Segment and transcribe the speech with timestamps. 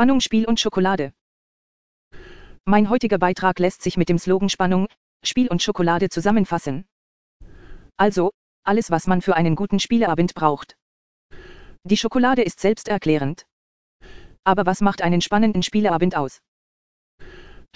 [0.00, 1.12] Spannung, Spiel und Schokolade.
[2.64, 4.86] Mein heutiger Beitrag lässt sich mit dem Slogan Spannung,
[5.22, 6.86] Spiel und Schokolade zusammenfassen.
[7.98, 8.30] Also,
[8.64, 10.74] alles was man für einen guten Spieleabend braucht.
[11.84, 13.44] Die Schokolade ist selbsterklärend.
[14.42, 16.40] Aber was macht einen spannenden Spieleabend aus?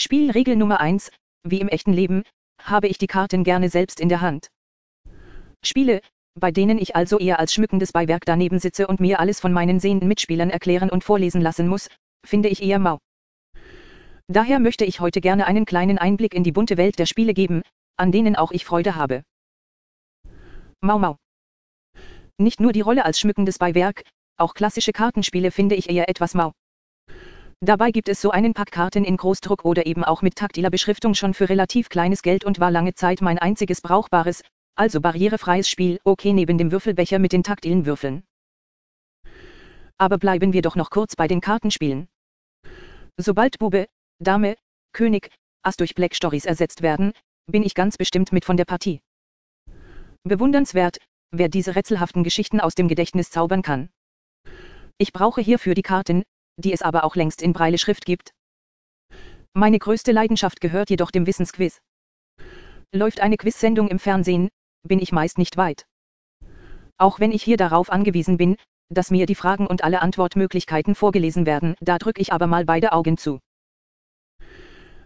[0.00, 1.10] Spielregel Nummer 1,
[1.46, 2.22] wie im echten Leben,
[2.58, 4.48] habe ich die Karten gerne selbst in der Hand.
[5.62, 6.00] Spiele,
[6.40, 9.78] bei denen ich also eher als schmückendes Beiwerk daneben sitze und mir alles von meinen
[9.78, 11.90] sehenden Mitspielern erklären und vorlesen lassen muss,
[12.24, 12.98] finde ich eher mau.
[14.26, 17.62] Daher möchte ich heute gerne einen kleinen Einblick in die bunte Welt der Spiele geben,
[17.96, 19.22] an denen auch ich Freude habe.
[20.80, 21.16] Mau Mau.
[22.38, 24.02] Nicht nur die Rolle als schmückendes Beiwerk,
[24.36, 26.52] auch klassische Kartenspiele finde ich eher etwas mau.
[27.60, 31.14] Dabei gibt es so einen Pack Karten in Großdruck oder eben auch mit taktiler Beschriftung
[31.14, 34.42] schon für relativ kleines Geld und war lange Zeit mein einziges brauchbares,
[34.74, 38.24] also barrierefreies Spiel, okay neben dem Würfelbecher mit den taktilen Würfeln.
[39.96, 42.08] Aber bleiben wir doch noch kurz bei den Kartenspielen.
[43.16, 43.86] Sobald Bube,
[44.18, 44.56] Dame,
[44.92, 45.30] König,
[45.62, 47.12] Ass durch Black Stories ersetzt werden,
[47.46, 49.00] bin ich ganz bestimmt mit von der Partie.
[50.24, 50.98] Bewundernswert,
[51.30, 53.90] wer diese rätselhaften Geschichten aus dem Gedächtnis zaubern kann.
[54.98, 56.24] Ich brauche hierfür die Karten,
[56.56, 58.32] die es aber auch längst in Breile Schrift gibt.
[59.52, 61.80] Meine größte Leidenschaft gehört jedoch dem Wissensquiz.
[62.92, 64.48] Läuft eine Quizsendung im Fernsehen,
[64.82, 65.86] bin ich meist nicht weit.
[66.96, 68.56] Auch wenn ich hier darauf angewiesen bin,
[68.90, 72.92] dass mir die Fragen und alle Antwortmöglichkeiten vorgelesen werden, da drücke ich aber mal beide
[72.92, 73.40] Augen zu.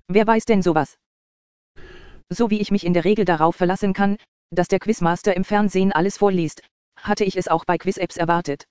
[0.08, 0.98] Wer weiß denn sowas?
[2.30, 4.16] So wie ich mich in der Regel darauf verlassen kann,
[4.50, 6.62] dass der Quizmaster im Fernsehen alles vorliest,
[6.98, 8.66] hatte ich es auch bei Quiz-Apps erwartet.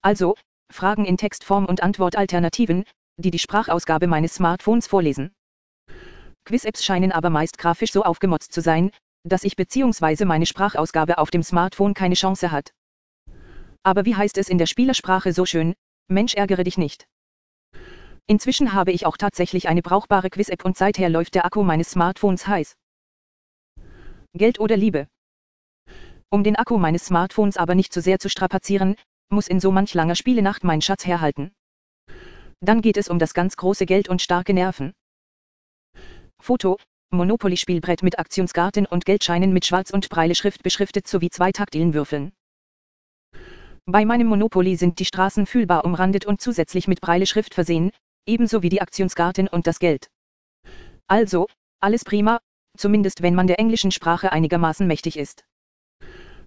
[0.00, 0.34] Also,
[0.72, 2.84] Fragen in Textform und Antwortalternativen,
[3.18, 5.32] die die Sprachausgabe meines Smartphones vorlesen.
[6.44, 8.90] Quiz-Apps scheinen aber meist grafisch so aufgemotzt zu sein,
[9.24, 10.24] dass ich bzw.
[10.24, 12.72] meine Sprachausgabe auf dem Smartphone keine Chance hat.
[13.82, 15.74] Aber wie heißt es in der Spielersprache so schön,
[16.08, 17.06] Mensch ärgere dich nicht.
[18.26, 22.46] Inzwischen habe ich auch tatsächlich eine brauchbare Quiz-App und seither läuft der Akku meines Smartphones
[22.46, 22.76] heiß.
[24.34, 25.08] Geld oder Liebe?
[26.30, 28.94] Um den Akku meines Smartphones aber nicht zu sehr zu strapazieren,
[29.28, 31.52] muss in so manch langer Spielenacht mein Schatz herhalten.
[32.60, 34.92] Dann geht es um das ganz große Geld und starke Nerven.
[36.40, 36.78] Foto,
[37.10, 42.32] Monopoly-Spielbrett mit Aktionskarten und Geldscheinen mit Schwarz- und Breile-Schrift beschriftet sowie zwei taktilen Würfeln.
[43.86, 47.90] Bei meinem Monopoly sind die Straßen fühlbar umrandet und zusätzlich mit Breile-Schrift versehen,
[48.26, 50.08] ebenso wie die Aktionskarten und das Geld.
[51.08, 51.48] Also,
[51.80, 52.40] alles prima,
[52.76, 55.44] zumindest wenn man der englischen Sprache einigermaßen mächtig ist.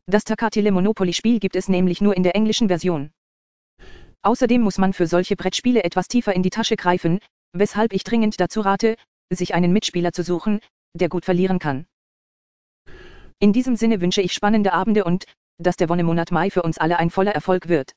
[0.05, 3.11] Das takatile Monopoly-Spiel gibt es nämlich nur in der englischen Version.
[4.21, 7.19] Außerdem muss man für solche Brettspiele etwas tiefer in die Tasche greifen,
[7.51, 8.95] weshalb ich dringend dazu rate,
[9.29, 10.61] sich einen Mitspieler zu suchen,
[10.93, 11.85] der gut verlieren kann.
[13.39, 15.25] In diesem Sinne wünsche ich spannende Abende und,
[15.57, 17.93] dass der Wonnemonat Mai für uns alle ein voller Erfolg wird.